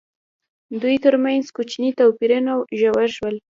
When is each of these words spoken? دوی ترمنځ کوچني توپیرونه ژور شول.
دوی 0.81 0.95
ترمنځ 1.03 1.45
کوچني 1.55 1.89
توپیرونه 1.99 2.53
ژور 2.79 3.09
شول. 3.17 3.35